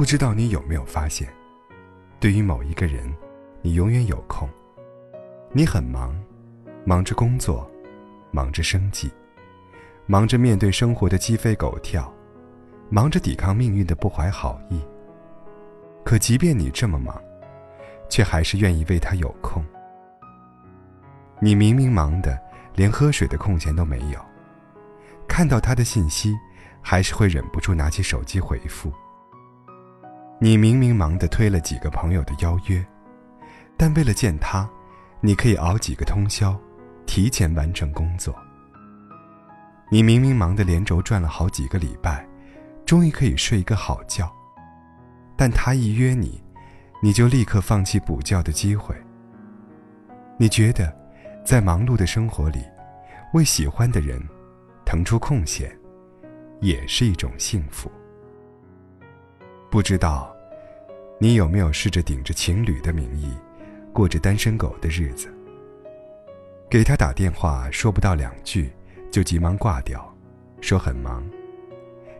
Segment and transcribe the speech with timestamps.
[0.00, 1.28] 不知道你有没有发现，
[2.18, 3.14] 对于某一个人，
[3.60, 4.48] 你永远有空。
[5.52, 6.18] 你很忙，
[6.86, 7.70] 忙着工作，
[8.30, 9.12] 忙着生计，
[10.06, 12.10] 忙着面对生活的鸡飞狗跳，
[12.88, 14.80] 忙着抵抗命运的不怀好意。
[16.02, 17.22] 可即便你这么忙，
[18.08, 19.62] 却还是愿意为他有空。
[21.40, 22.40] 你明明忙的
[22.74, 24.18] 连喝水的空闲都没有，
[25.28, 26.34] 看到他的信息，
[26.80, 28.90] 还是会忍不住拿起手机回复。
[30.42, 32.82] 你明明忙的推了几个朋友的邀约，
[33.76, 34.68] 但为了见他。
[35.20, 36.58] 你可以熬几个通宵，
[37.04, 38.34] 提前完成工作。
[39.90, 42.26] 你明明忙得连轴转了好几个礼拜，
[42.86, 44.32] 终于可以睡一个好觉。
[45.36, 46.42] 但他一约你，
[47.02, 48.96] 你就立刻放弃补觉的机会。
[50.38, 50.90] 你觉得，
[51.44, 52.64] 在忙碌的生活里，
[53.34, 54.18] 为喜欢的人
[54.86, 55.70] 腾出空闲，
[56.62, 57.92] 也是一种幸福。
[59.80, 60.36] 不知道，
[61.18, 63.34] 你有没有试着顶着情侣的名义？
[63.94, 65.34] 过着单身狗的日子。
[66.68, 68.70] 给他打电话说不到两句，
[69.10, 70.14] 就急忙挂掉，
[70.60, 71.24] 说很忙。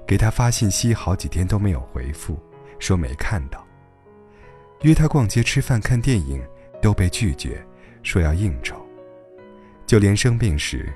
[0.07, 2.39] 给他发信息好几天都没有回复，
[2.79, 3.63] 说没看到。
[4.81, 6.43] 约他逛街、吃饭、看电影
[6.81, 7.63] 都被拒绝，
[8.03, 8.75] 说要应酬。
[9.87, 10.91] 就连生病时，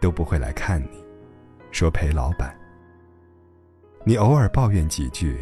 [0.00, 1.04] 都不会来看你，
[1.70, 2.58] 说陪老板。
[4.04, 5.36] 你偶尔抱怨几句，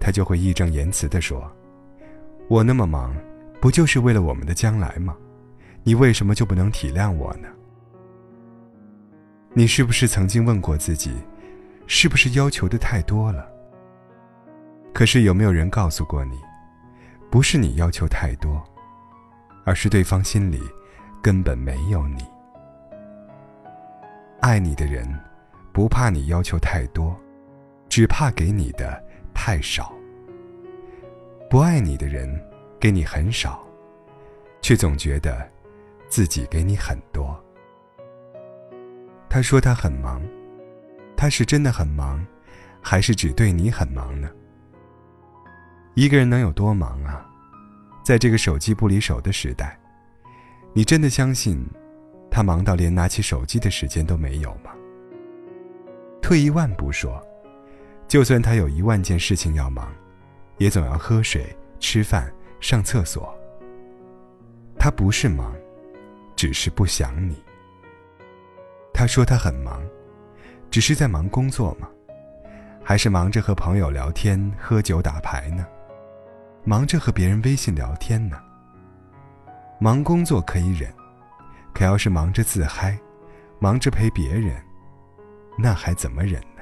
[0.00, 1.48] 他就会义正言辞地说
[2.48, 3.14] ：“我那么忙。”
[3.60, 5.14] 不就是为了我们的将来吗？
[5.82, 7.48] 你为什么就不能体谅我呢？
[9.52, 11.14] 你是不是曾经问过自己，
[11.86, 13.46] 是不是要求的太多了？
[14.94, 16.38] 可是有没有人告诉过你，
[17.30, 18.64] 不是你要求太多，
[19.66, 20.58] 而是对方心里
[21.20, 22.24] 根本没有你。
[24.40, 25.06] 爱你的人，
[25.70, 27.14] 不怕你要求太多，
[27.90, 29.92] 只怕给你的太少。
[31.48, 32.40] 不爱你的人。
[32.80, 33.62] 给你很少，
[34.62, 35.46] 却总觉得
[36.08, 37.38] 自己给你很多。
[39.28, 40.22] 他说他很忙，
[41.14, 42.26] 他是真的很忙，
[42.80, 44.30] 还是只对你很忙呢？
[45.92, 47.22] 一个人能有多忙啊？
[48.02, 49.78] 在这个手机不离手的时代，
[50.72, 51.62] 你真的相信
[52.30, 54.72] 他忙到连拿起手机的时间都没有吗？
[56.22, 57.22] 退一万步说，
[58.10, 59.88] 就算他有一万件事情要忙，
[60.58, 62.28] 也总要喝水、吃饭。
[62.58, 63.32] 上厕所。
[64.78, 65.54] 他不是忙，
[66.36, 67.42] 只是不想你。
[68.92, 69.80] 他说他很忙，
[70.70, 71.88] 只是在忙工作吗？
[72.84, 75.64] 还是忙着和朋友聊天、喝酒、打牌呢？
[76.64, 78.38] 忙着和别人微信聊天呢？
[79.78, 80.92] 忙工作可以忍，
[81.72, 82.98] 可要是忙着自嗨，
[83.58, 84.54] 忙着陪别人，
[85.56, 86.59] 那还怎么忍呢？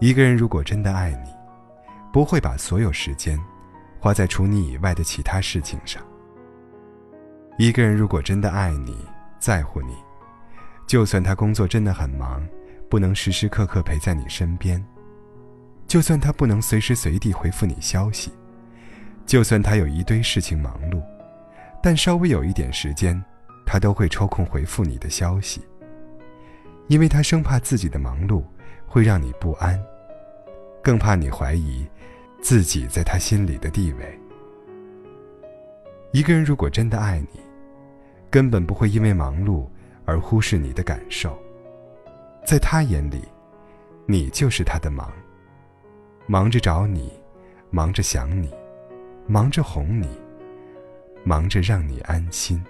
[0.00, 1.30] 一个人如果真的爱你，
[2.12, 3.38] 不会把所有时间。
[4.00, 6.00] 花在除你以外的其他事情上。
[7.58, 8.96] 一个人如果真的爱你、
[9.40, 9.92] 在乎你，
[10.86, 12.46] 就算他工作真的很忙，
[12.88, 14.80] 不能时时刻刻陪在你身边；
[15.88, 18.30] 就算他不能随时随地回复你消息；
[19.26, 21.02] 就算他有一堆事情忙碌，
[21.82, 23.20] 但稍微有一点时间，
[23.66, 25.60] 他都会抽空回复你的消息，
[26.86, 28.44] 因为他生怕自己的忙碌
[28.88, 29.80] 会让你不安，
[30.82, 31.86] 更怕你怀疑。
[32.40, 34.20] 自己在他心里的地位。
[36.12, 37.40] 一个人如果真的爱你，
[38.30, 39.66] 根本不会因为忙碌
[40.04, 41.36] 而忽视你的感受。
[42.46, 43.24] 在他眼里，
[44.06, 45.12] 你就是他的忙，
[46.28, 47.12] 忙着找你，
[47.70, 48.54] 忙着想你，
[49.26, 50.08] 忙着哄你，
[51.24, 52.64] 忙着让你安心。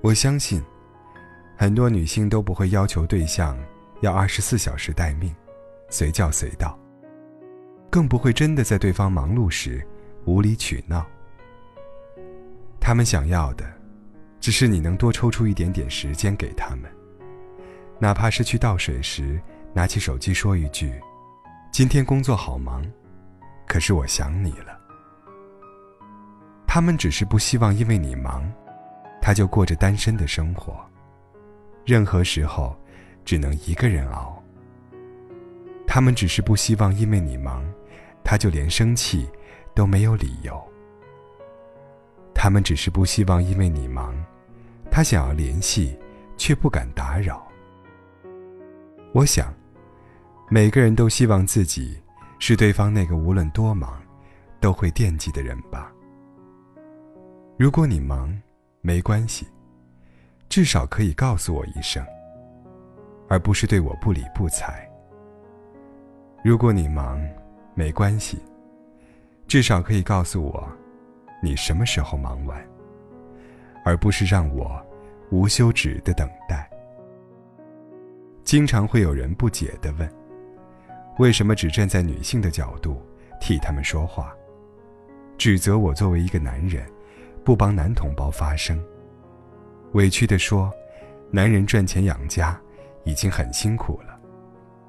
[0.00, 0.62] 我相信，
[1.58, 3.54] 很多女性都不会要求对象
[4.02, 5.32] 要二十四小时待命，
[5.88, 6.76] 随叫随到。
[7.88, 9.86] 更不会真的在对方忙碌时
[10.24, 11.06] 无理取闹。
[12.80, 13.64] 他们想要的，
[14.40, 16.90] 只是你能多抽出一点点时间给他们，
[18.00, 19.40] 哪怕是去倒水时
[19.72, 21.00] 拿起手机说一句
[21.70, 22.84] ：“今天工作好忙，
[23.68, 24.76] 可是我想你了。”
[26.66, 28.52] 他们只是不希望因为你忙，
[29.20, 30.84] 他就过着单身的生活，
[31.84, 32.76] 任何时候
[33.24, 34.42] 只能一个人熬。
[35.86, 37.64] 他们只是不希望因为你忙。
[38.24, 39.28] 他就连生气
[39.74, 40.62] 都没有理由。
[42.32, 44.14] 他们只是不希望因为你忙，
[44.92, 45.98] 他想要联系
[46.36, 47.46] 却不敢打扰。
[49.12, 49.52] 我想，
[50.48, 52.00] 每个人都希望自己
[52.38, 54.00] 是对方那个无论多忙
[54.60, 55.92] 都会惦记的人吧。
[57.58, 58.32] 如果你忙，
[58.82, 59.48] 没关系，
[60.48, 62.06] 至少可以告诉我一声，
[63.32, 64.86] 而不是对我不理不睬。
[66.44, 67.18] 如果你忙，
[67.72, 68.38] 没关系，
[69.48, 70.68] 至少可以告诉我，
[71.42, 72.62] 你什么时候忙完，
[73.86, 74.78] 而不是让我
[75.30, 76.68] 无休止的等待。
[78.44, 80.06] 经常会有人不解的问：
[81.18, 83.00] 为什么只站在女性的角度
[83.40, 84.30] 替他们说话，
[85.38, 86.84] 指责我作为一个男人，
[87.42, 88.78] 不帮男同胞发声？
[89.94, 90.70] 委屈的说，
[91.30, 92.60] 男人赚钱养家
[93.04, 94.18] 已经很辛苦了，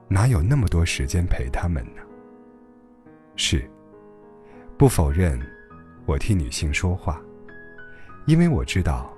[0.08, 2.02] 哪有那么多时间陪他们呢？
[3.36, 3.70] 是，
[4.78, 5.40] 不否认，
[6.06, 7.20] 我替女性说话，
[8.26, 9.12] 因为我知道，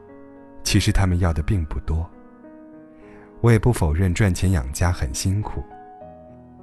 [0.64, 2.10] 其实他们要的并不多。
[3.42, 5.64] 我也不否认赚钱养家很辛苦，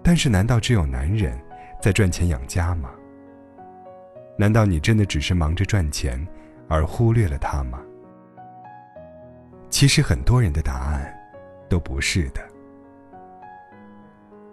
[0.02, 1.38] 但是难道只有男人
[1.80, 2.90] 在赚钱养家吗？
[4.36, 6.26] 难道你真的只是忙着赚钱，
[6.68, 7.80] 而忽略了他吗？
[9.68, 11.14] 其实很多人的答案，
[11.72, 12.46] 都不是的。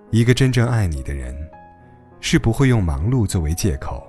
[0.10, 1.36] 一个真正爱你的人，
[2.22, 4.08] 是不会用忙碌作为借口，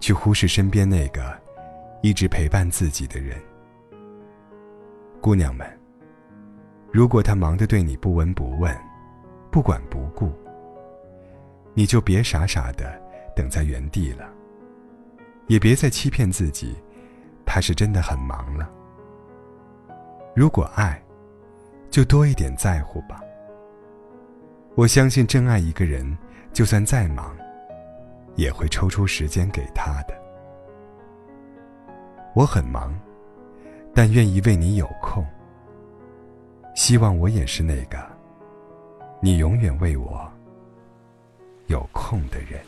[0.00, 1.32] 去忽视身边那个
[2.02, 3.40] 一直陪伴自己的人。
[5.20, 5.64] 姑娘们，
[6.90, 8.76] 如果他忙得对你不闻不问、
[9.48, 10.32] 不管不顾，
[11.72, 13.00] 你就别傻傻的
[13.36, 14.28] 等在原地了，
[15.46, 16.74] 也别再欺骗自己，
[17.46, 18.68] 他是真的很忙了。
[20.34, 21.00] 如果爱，
[21.90, 23.20] 就多一点在乎吧。
[24.76, 26.16] 我相信，真爱一个人，
[26.52, 27.36] 就算再忙，
[28.36, 30.14] 也会抽出时间给他的。
[32.34, 32.94] 我很忙，
[33.92, 35.26] 但愿意为你有空。
[36.76, 37.98] 希望我也是那个，
[39.20, 40.30] 你永远为我
[41.66, 42.60] 有空的人。